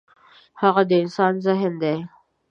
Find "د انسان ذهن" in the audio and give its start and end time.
0.89-1.73